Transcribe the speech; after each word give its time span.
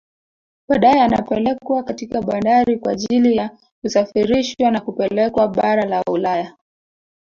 Badae 0.69 0.97
yanapelekwa 0.97 1.83
katika 1.83 2.21
bandari 2.21 2.77
kwa 2.79 2.91
ajili 2.91 3.35
ya 3.35 3.57
kusafirishwa 3.81 4.71
na 4.71 4.81
kupelekwa 4.81 5.47
bara 5.47 5.85
la 5.85 6.03
Ulaya 6.11 6.57